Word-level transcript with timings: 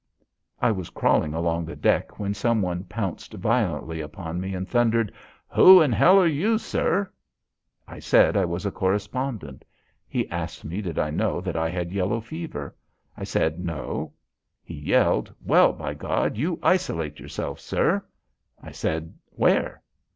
I 0.59 0.71
was 0.71 0.89
crawling 0.89 1.35
along 1.35 1.65
the 1.65 1.75
deck 1.75 2.17
when 2.17 2.33
somebody 2.33 2.81
pounced 2.89 3.35
violently 3.35 4.01
upon 4.01 4.41
me 4.41 4.55
and 4.55 4.67
thundered: 4.67 5.13
"Who 5.49 5.79
in 5.79 5.91
hell 5.91 6.19
are 6.19 6.25
you, 6.25 6.57
sir?" 6.57 7.07
I 7.87 7.99
said 7.99 8.35
I 8.35 8.45
was 8.45 8.65
a 8.65 8.71
correspondent. 8.71 9.63
He 10.07 10.27
asked 10.31 10.65
me 10.65 10.81
did 10.81 10.97
I 10.97 11.11
know 11.11 11.39
that 11.41 11.55
I 11.55 11.69
had 11.69 11.91
yellow 11.91 12.19
fever. 12.19 12.75
I 13.15 13.23
said 13.23 13.59
No. 13.63 14.13
He 14.63 14.73
yelled, 14.73 15.31
"Well, 15.39 15.71
by 15.71 15.93
Gawd, 15.93 16.35
you 16.35 16.57
isolate 16.63 17.19
yourself, 17.19 17.59
sir." 17.59 18.03
I 18.59 18.71
said; 18.71 19.13
"Where?" 19.29 19.83